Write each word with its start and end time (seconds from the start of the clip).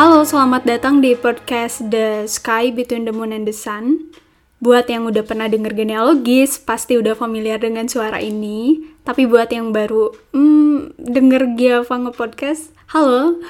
Halo, 0.00 0.24
selamat 0.24 0.64
datang 0.64 1.04
di 1.04 1.12
podcast 1.12 1.84
The 1.92 2.24
Sky 2.24 2.72
Between 2.72 3.04
the 3.04 3.12
Moon 3.12 3.36
and 3.36 3.44
the 3.44 3.52
Sun. 3.52 4.08
Buat 4.56 4.88
yang 4.88 5.04
udah 5.04 5.20
pernah 5.20 5.44
denger 5.44 5.76
genealogis, 5.76 6.56
pasti 6.56 6.96
udah 6.96 7.12
familiar 7.12 7.60
dengan 7.60 7.84
suara 7.84 8.16
ini. 8.16 8.80
Tapi 9.04 9.28
buat 9.28 9.52
yang 9.52 9.76
baru 9.76 10.08
hmm, 10.32 10.96
denger 10.96 11.52
Giava 11.52 11.92
nge-podcast, 12.00 12.72
halo. 12.96 13.44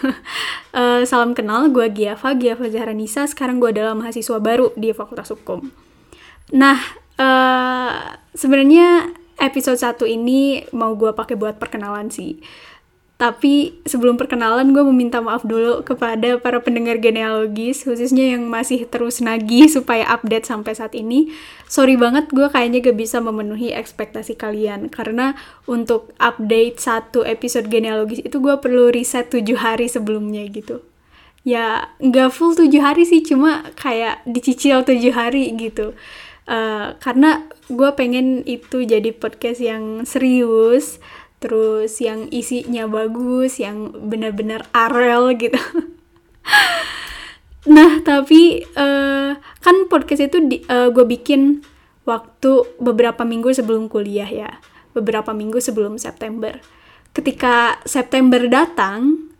uh, 0.74 1.06
salam 1.10 1.38
kenal, 1.38 1.70
gue 1.70 1.86
Giava, 1.86 2.34
Giava 2.34 2.66
Zahranisa. 2.66 3.30
Sekarang 3.30 3.62
gue 3.62 3.70
adalah 3.70 3.94
mahasiswa 3.94 4.42
baru 4.42 4.74
di 4.74 4.90
Fakultas 4.90 5.30
Hukum. 5.30 5.70
Nah, 6.50 6.82
uh, 7.14 8.18
sebenarnya 8.34 9.14
episode 9.38 9.78
1 9.78 10.02
ini 10.02 10.66
mau 10.74 10.98
gue 10.98 11.14
pakai 11.14 11.38
buat 11.38 11.62
perkenalan 11.62 12.10
sih 12.10 12.42
tapi 13.20 13.84
sebelum 13.84 14.16
perkenalan 14.16 14.72
gue 14.72 14.80
meminta 14.80 15.20
maaf 15.20 15.44
dulu 15.44 15.84
kepada 15.84 16.40
para 16.40 16.56
pendengar 16.64 16.96
genealogis 16.96 17.84
khususnya 17.84 18.32
yang 18.32 18.48
masih 18.48 18.88
terus 18.88 19.20
nagih 19.20 19.68
supaya 19.76 20.08
update 20.08 20.48
sampai 20.48 20.72
saat 20.72 20.96
ini. 20.96 21.28
Sorry 21.68 22.00
banget 22.00 22.32
gue 22.32 22.48
kayaknya 22.48 22.80
gak 22.80 22.96
bisa 22.96 23.20
memenuhi 23.20 23.76
ekspektasi 23.76 24.40
kalian 24.40 24.88
karena 24.88 25.36
untuk 25.68 26.16
update 26.16 26.80
satu 26.80 27.20
episode 27.20 27.68
genealogis 27.68 28.24
itu 28.24 28.40
gue 28.40 28.56
perlu 28.56 28.88
riset 28.88 29.28
tujuh 29.28 29.60
hari 29.60 29.92
sebelumnya 29.92 30.40
gitu. 30.48 30.80
Ya 31.44 31.92
nggak 32.00 32.32
full 32.32 32.56
tujuh 32.56 32.80
hari 32.80 33.04
sih 33.04 33.20
cuma 33.20 33.68
kayak 33.76 34.24
dicicil 34.24 34.80
tujuh 34.80 35.12
hari 35.12 35.52
gitu. 35.60 35.92
Uh, 36.48 36.96
karena 37.04 37.44
gue 37.68 37.90
pengen 37.92 38.48
itu 38.48 38.80
jadi 38.88 39.12
podcast 39.12 39.60
yang 39.60 40.08
serius 40.08 40.96
terus 41.40 41.98
yang 42.04 42.28
isinya 42.28 42.84
bagus, 42.86 43.58
yang 43.58 43.90
benar-benar 44.06 44.68
arel 44.76 45.34
gitu. 45.40 45.56
nah, 47.74 48.04
tapi 48.04 48.68
uh, 48.76 49.40
kan 49.40 49.76
podcast 49.88 50.28
itu 50.28 50.38
uh, 50.68 50.92
gue 50.92 51.04
bikin 51.08 51.64
waktu 52.04 52.68
beberapa 52.76 53.24
minggu 53.24 53.56
sebelum 53.56 53.88
kuliah 53.88 54.28
ya, 54.28 54.60
beberapa 54.92 55.32
minggu 55.32 55.58
sebelum 55.58 55.96
September. 55.96 56.60
Ketika 57.16 57.80
September 57.88 58.44
datang, 58.46 59.32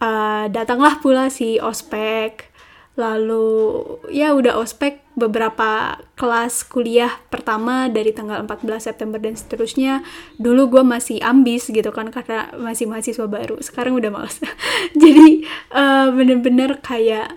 uh, 0.00 0.48
datanglah 0.48 0.98
pula 1.04 1.28
si 1.28 1.60
ospek, 1.60 2.48
lalu 2.96 3.84
ya 4.08 4.32
udah 4.32 4.56
ospek 4.56 5.05
beberapa 5.16 5.96
kelas 6.12 6.68
kuliah 6.68 7.08
pertama 7.32 7.88
dari 7.88 8.12
tanggal 8.12 8.44
14 8.44 8.92
September 8.92 9.16
dan 9.16 9.32
seterusnya 9.32 10.04
dulu 10.36 10.68
gue 10.76 10.84
masih 10.84 11.24
ambis 11.24 11.72
gitu 11.72 11.88
kan 11.88 12.12
karena 12.12 12.52
masih 12.60 12.84
mahasiswa 12.84 13.24
baru. 13.24 13.56
Sekarang 13.64 13.96
udah 13.96 14.12
males. 14.12 14.36
Jadi 15.02 15.48
uh, 15.72 16.12
bener-bener 16.12 16.76
kayak 16.84 17.32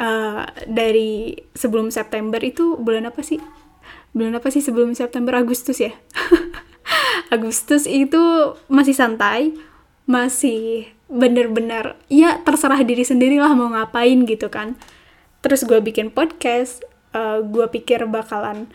uh, 0.00 0.48
dari 0.64 1.36
sebelum 1.52 1.92
September 1.92 2.40
itu 2.40 2.80
bulan 2.80 3.04
apa 3.04 3.20
sih? 3.20 3.36
Bulan 4.16 4.40
apa 4.40 4.48
sih 4.48 4.64
sebelum 4.64 4.96
September? 4.96 5.36
Agustus 5.36 5.84
ya? 5.84 5.92
Agustus 7.34 7.84
itu 7.84 8.56
masih 8.72 8.96
santai 8.96 9.52
masih 10.08 10.88
bener-bener 11.12 11.94
ya 12.08 12.40
terserah 12.40 12.80
diri 12.82 13.04
sendiri 13.04 13.36
lah 13.36 13.52
mau 13.52 13.68
ngapain 13.68 14.24
gitu 14.24 14.48
kan. 14.48 14.80
Terus 15.44 15.68
gue 15.68 15.76
bikin 15.76 16.08
podcast 16.08 16.88
uh, 17.12 17.18
eh, 17.18 17.38
gue 17.44 17.66
pikir 17.68 18.04
bakalan 18.08 18.68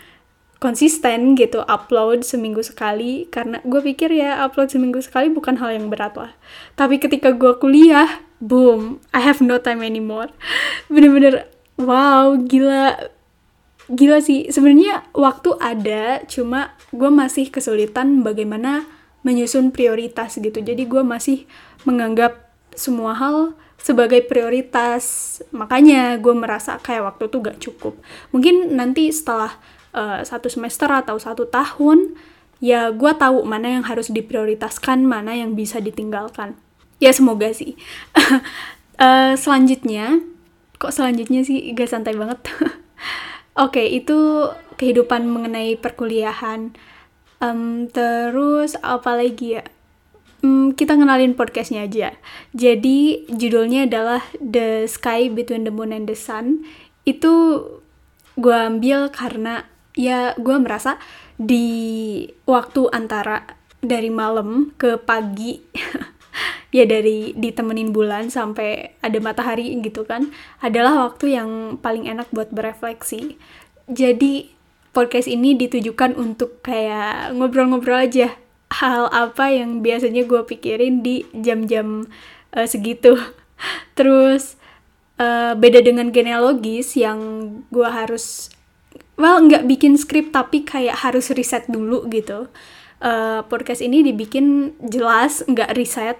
konsisten 0.58 1.38
gitu 1.38 1.62
upload 1.70 2.25
seminggu 2.25 2.66
sekali 2.66 3.30
karena 3.30 3.62
gue 3.62 3.78
pikir 3.78 4.09
ya 4.09 4.42
upload 4.42 4.74
seminggu 4.74 4.98
sekali 5.06 5.30
bukan 5.30 5.62
hal 5.62 5.78
yang 5.78 5.90
berat 5.94 6.18
lah. 6.18 6.34
Tapi 6.74 6.97
ketika 6.97 7.34
gue 7.34 7.53
kuliah 7.62 8.26
boom 8.42 9.02
I 9.14 9.22
have 9.22 9.42
no 9.42 9.62
time 9.62 9.86
anymore. 9.86 10.34
Bener-bener 10.94 11.46
wow 11.78 12.34
gila. 12.38 13.14
Gila 13.88 14.20
sih. 14.20 14.50
Sebenarnya 14.52 15.08
waktu 15.16 15.56
ada 15.62 16.26
cuma 16.28 16.76
gue 16.92 17.08
masih 17.08 17.47
kesulitan 17.53 18.26
bagaimana 18.26 18.84
menyusun 19.22 19.72
prioritas 19.72 20.42
gitu. 20.42 20.59
Jadi 20.59 20.84
gue 20.90 21.06
masih 21.06 21.47
menganggap 21.86 22.52
semua 22.76 23.16
hal 23.16 23.56
sebagai 23.78 24.26
prioritas. 24.26 25.38
Makanya 25.54 26.18
gue 26.20 26.34
merasa 26.34 26.82
kayak 26.82 27.16
waktu 27.16 27.24
itu 27.30 27.38
gak 27.40 27.60
cukup. 27.62 27.94
Mungkin 28.34 28.76
nanti 28.76 29.10
setelah 29.14 29.56
uh, 29.96 30.22
satu 30.26 30.52
semester 30.52 30.90
atau 30.92 31.16
satu 31.18 31.48
tahun 31.48 32.18
ya 32.58 32.90
gue 32.90 33.12
tahu 33.14 33.46
mana 33.46 33.78
yang 33.78 33.86
harus 33.86 34.10
diprioritaskan 34.10 35.06
mana 35.06 35.38
yang 35.38 35.54
bisa 35.54 35.78
ditinggalkan. 35.78 36.58
Ya 36.98 37.14
semoga 37.14 37.54
sih. 37.54 37.78
Uh, 38.98 39.38
selanjutnya 39.44 40.20
kok 40.78 40.94
selanjutnya 40.94 41.46
sih? 41.46 41.74
Gak 41.74 41.90
santai 41.90 42.18
banget. 42.18 42.42
Oke 43.58 43.82
okay, 43.82 43.88
itu 43.98 44.50
kehidupan 44.78 45.26
mengenai 45.26 45.78
perkuliahan. 45.78 46.74
Um, 47.38 47.86
terus 47.94 48.74
apa 48.82 49.14
lagi 49.14 49.62
ya 49.62 49.64
Hmm, 50.38 50.78
kita 50.78 50.94
kenalin 50.94 51.34
podcastnya 51.34 51.90
aja. 51.90 52.14
Jadi 52.53 53.25
judulnya 53.25 53.90
adalah 53.90 54.22
The 54.38 54.86
Sky 54.86 55.34
Between 55.34 55.66
the 55.66 55.74
Moon 55.74 55.90
and 55.90 56.06
the 56.06 56.14
Sun. 56.14 56.62
Itu 57.09 57.66
gue 58.38 58.53
ambil 58.53 59.09
karena 59.09 59.66
ya 59.97 60.38
gue 60.38 60.58
merasa 60.62 61.02
di 61.42 61.66
waktu 62.46 62.86
antara 62.94 63.58
dari 63.81 64.14
malam 64.14 64.78
ke 64.78 65.02
pagi 65.02 65.58
ya 66.78 66.86
dari 66.86 67.34
ditemenin 67.34 67.90
bulan 67.90 68.30
sampai 68.30 68.94
ada 69.02 69.18
matahari 69.18 69.74
gitu 69.81 70.06
kan 70.06 70.30
adalah 70.62 71.09
waktu 71.09 71.34
yang 71.34 71.81
paling 71.81 72.06
enak 72.06 72.30
buat 72.30 72.53
berefleksi. 72.53 73.42
Jadi 73.90 74.53
podcast 74.94 75.26
ini 75.26 75.58
ditujukan 75.58 76.14
untuk 76.14 76.62
kayak 76.62 77.34
ngobrol-ngobrol 77.34 78.06
aja 78.06 78.38
hal 78.72 79.07
apa 79.09 79.51
yang 79.51 79.79
biasanya 79.79 80.28
gue 80.28 80.44
pikirin 80.44 81.01
di 81.03 81.23
jam-jam 81.31 82.07
uh, 82.53 82.67
segitu. 82.67 83.16
Terus 83.97 84.59
uh, 85.22 85.55
beda 85.55 85.81
dengan 85.81 86.11
genealogis 86.11 87.00
yang 87.00 87.19
gue 87.72 87.88
harus, 87.88 88.51
well 89.16 89.39
nggak 89.41 89.66
bikin 89.66 89.95
skrip 89.95 90.35
tapi 90.35 90.67
kayak 90.67 91.00
harus 91.01 91.31
riset 91.31 91.66
dulu 91.72 92.05
gitu. 92.11 92.51
Uh, 92.97 93.45
podcast 93.45 93.85
ini 93.85 94.01
dibikin 94.01 94.73
jelas 94.81 95.45
nggak 95.45 95.78
riset, 95.78 96.17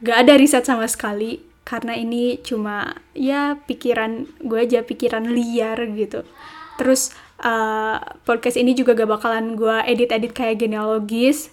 nggak 0.00 0.16
ada 0.26 0.32
riset 0.40 0.64
sama 0.64 0.88
sekali 0.88 1.44
karena 1.70 1.94
ini 1.94 2.40
cuma 2.42 2.98
ya 3.14 3.54
pikiran 3.68 4.26
gue 4.42 4.58
aja 4.58 4.80
pikiran 4.82 5.28
liar 5.28 5.76
gitu. 5.94 6.24
Terus 6.80 7.12
uh, 7.40 7.96
podcast 8.22 8.60
ini 8.60 8.76
juga 8.76 8.92
gak 8.94 9.20
bakalan 9.20 9.56
gue 9.56 9.76
edit-edit 9.88 10.32
kayak 10.32 10.60
genealogis. 10.60 11.52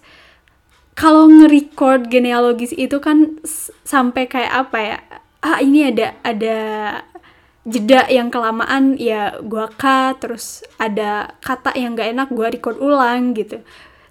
Kalau 0.97 1.29
nge-record 1.29 2.09
genealogis 2.09 2.73
itu 2.73 2.97
kan 2.97 3.37
sampai 3.85 4.25
kayak 4.25 4.53
apa 4.67 4.77
ya? 4.81 4.97
Ah 5.45 5.61
ini 5.61 5.93
ada 5.93 6.17
ada 6.25 6.57
jeda 7.67 8.07
yang 8.07 8.31
kelamaan 8.31 8.95
ya 8.95 9.37
gua 9.43 9.67
cut 9.67 10.23
terus 10.23 10.63
ada 10.79 11.35
kata 11.43 11.75
yang 11.75 11.99
gak 11.99 12.15
enak 12.15 12.29
gua 12.33 12.49
record 12.49 12.81
ulang 12.81 13.37
gitu. 13.37 13.61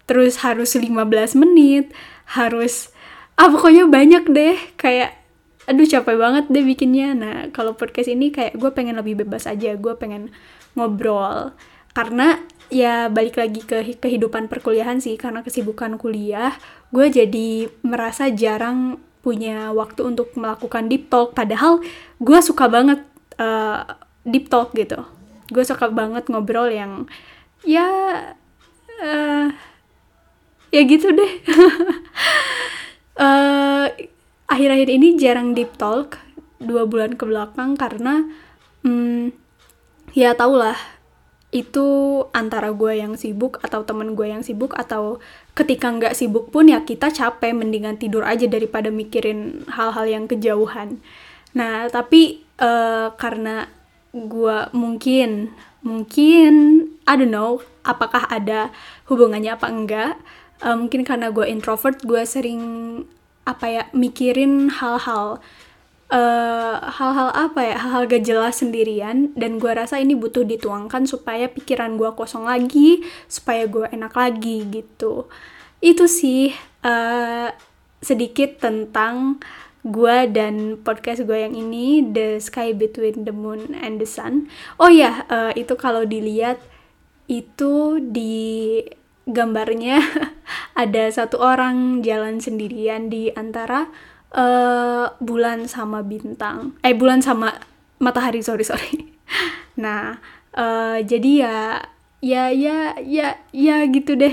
Terus 0.07 0.39
harus 0.47 0.79
15 0.79 0.95
menit 1.35 1.91
harus 2.39 2.95
ah 3.35 3.51
pokoknya 3.51 3.91
banyak 3.91 4.25
deh 4.31 4.57
kayak 4.79 5.19
aduh 5.67 5.83
capek 5.83 6.15
banget 6.15 6.45
deh 6.47 6.63
bikinnya. 6.63 7.19
Nah 7.19 7.37
kalau 7.51 7.75
podcast 7.75 8.07
ini 8.07 8.31
kayak 8.31 8.55
gue 8.55 8.71
pengen 8.71 8.95
lebih 8.95 9.27
bebas 9.27 9.51
aja 9.51 9.75
gue 9.75 9.95
pengen 9.99 10.31
ngobrol 10.79 11.51
karena 11.97 12.37
ya 12.69 13.09
balik 13.09 13.41
lagi 13.41 13.65
ke 13.65 13.97
kehidupan 13.97 14.53
perkuliahan 14.53 15.01
sih. 15.01 15.17
Karena 15.17 15.41
kesibukan 15.41 15.97
kuliah 15.97 16.53
gue 16.93 17.09
jadi 17.09 17.73
merasa 17.81 18.29
jarang 18.29 19.01
punya 19.25 19.73
waktu 19.73 20.05
untuk 20.05 20.37
melakukan 20.37 20.93
deep 20.93 21.09
talk. 21.09 21.33
Padahal 21.33 21.81
gue 22.21 22.39
suka 22.45 22.69
banget 22.69 23.01
uh, 23.41 23.97
deep 24.29 24.53
talk 24.53 24.77
gitu. 24.77 25.09
Gue 25.49 25.65
suka 25.65 25.89
banget 25.89 26.29
ngobrol 26.29 26.69
yang 26.69 27.09
ya 27.65 27.89
uh, 29.01 29.49
ya 30.69 30.83
gitu 30.85 31.17
deh. 31.17 31.33
Uh, 33.17 33.89
akhir-akhir 34.53 34.89
ini 34.93 35.17
jarang 35.17 35.57
deep 35.57 35.81
talk. 35.81 36.21
Dua 36.61 36.85
bulan 36.85 37.17
ke 37.17 37.25
belakang 37.25 37.73
karena 37.81 38.21
um, 38.85 39.33
ya 40.13 40.37
tau 40.37 40.57
lah 40.57 40.96
itu 41.55 41.87
antara 42.35 42.75
gue 42.75 42.99
yang 42.99 43.15
sibuk 43.15 43.63
atau 43.63 43.87
temen 43.87 44.19
gue 44.19 44.27
yang 44.27 44.43
sibuk 44.43 44.75
atau 44.75 45.23
ketika 45.55 45.89
nggak 45.95 46.19
sibuk 46.19 46.51
pun 46.51 46.67
ya 46.67 46.83
kita 46.83 47.09
capek 47.15 47.55
mendingan 47.55 47.97
tidur 47.97 48.27
aja 48.27 48.51
daripada 48.51 48.91
mikirin 48.91 49.63
hal-hal 49.71 50.05
yang 50.05 50.25
kejauhan. 50.27 50.99
Nah 51.55 51.87
tapi 51.89 52.43
uh, 52.59 53.15
karena 53.15 53.71
gue 54.13 54.59
mungkin 54.75 55.55
mungkin 55.87 56.53
I 57.07 57.15
don't 57.15 57.31
know 57.31 57.63
apakah 57.87 58.27
ada 58.27 58.75
hubungannya 59.07 59.55
apa 59.55 59.67
enggak 59.71 60.13
uh, 60.67 60.75
mungkin 60.75 61.07
karena 61.07 61.31
gue 61.31 61.47
introvert 61.47 62.03
gue 62.03 62.23
sering 62.27 62.63
apa 63.47 63.67
ya 63.71 63.83
mikirin 63.95 64.67
hal-hal 64.73 65.39
hal 66.07 66.87
hal-hal 66.87 67.31
apa 67.35 67.61
ya? 67.67 67.77
Hal-hal 67.83 68.07
gak 68.07 68.25
jelas 68.27 68.63
sendirian 68.63 69.35
dan 69.35 69.59
gue 69.59 69.73
rasa 69.73 69.99
ini 69.99 70.15
butuh 70.15 70.47
dituangkan 70.47 71.05
supaya 71.05 71.51
pikiran 71.51 71.99
gue 71.99 72.11
kosong 72.15 72.47
lagi 72.47 73.03
supaya 73.27 73.67
gue 73.67 73.91
enak 73.91 74.15
lagi 74.15 74.63
gitu. 74.71 75.27
Itu 75.83 76.07
sih 76.07 76.55
uh, 76.87 77.51
sedikit 77.99 78.63
tentang 78.63 79.43
gue 79.87 80.17
dan 80.35 80.83
podcast 80.83 81.23
gue 81.23 81.39
yang 81.47 81.55
ini 81.55 82.03
The 82.03 82.43
Sky 82.43 82.75
Between 82.75 83.23
the 83.23 83.35
Moon 83.35 83.75
and 83.79 84.03
the 84.03 84.09
Sun. 84.09 84.51
Oh 84.83 84.91
ya 84.91 85.27
uh, 85.31 85.55
itu 85.55 85.79
kalau 85.79 86.03
dilihat 86.03 86.59
itu 87.27 87.99
di 87.99 88.83
gambarnya 89.27 89.99
ada 90.83 91.11
satu 91.11 91.43
orang 91.43 92.03
jalan 92.03 92.39
sendirian 92.39 93.11
di 93.11 93.31
antara 93.35 93.91
uh, 94.35 95.13
bulan 95.23 95.71
sama 95.71 96.03
bintang. 96.03 96.75
Eh 96.83 96.97
bulan 96.97 97.23
sama 97.23 97.61
matahari 98.03 98.43
sorry 98.43 98.67
sorry. 98.67 98.91
Nah 99.77 100.17
uh, 100.57 100.97
jadi 101.05 101.31
ya 101.45 101.57
ya 102.25 102.45
ya 102.49 102.97
ya 103.05 103.29
ya 103.53 103.77
gitu 103.93 104.17
deh. 104.17 104.33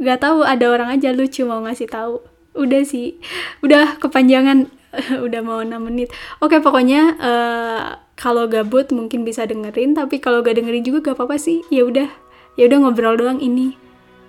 Nggak 0.00 0.24
tahu 0.24 0.40
ada 0.40 0.66
orang 0.72 0.96
aja 0.96 1.12
lucu 1.12 1.44
mau 1.44 1.60
ngasih 1.60 1.86
tahu. 1.92 2.24
Udah 2.56 2.82
sih. 2.82 3.20
Udah 3.60 4.00
kepanjangan. 4.00 4.72
Udah 5.26 5.40
mau 5.44 5.60
6 5.62 5.70
menit. 5.78 6.10
Oke 6.42 6.58
pokoknya 6.58 7.14
uh, 7.20 8.00
kalau 8.18 8.50
gabut 8.50 8.90
mungkin 8.90 9.22
bisa 9.22 9.46
dengerin 9.46 9.94
tapi 9.94 10.18
kalau 10.18 10.42
gak 10.42 10.58
dengerin 10.58 10.82
juga 10.82 11.12
gak 11.12 11.20
apa-apa 11.20 11.36
sih. 11.38 11.62
Ya 11.70 11.86
udah. 11.86 12.10
Ya 12.58 12.66
udah 12.66 12.78
ngobrol 12.88 13.14
doang 13.14 13.38
ini. 13.38 13.78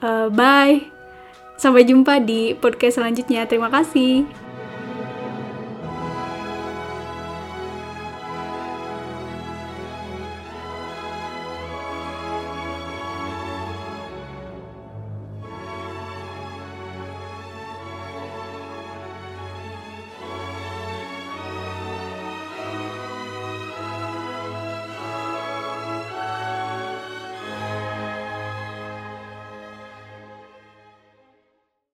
Uh, 0.03 0.30
bye. 0.30 0.86
Sampai 1.57 1.88
jumpa 1.88 2.21
di 2.21 2.53
podcast 2.53 3.01
selanjutnya. 3.01 3.50
Terima 3.50 3.74
kasih 3.74 4.50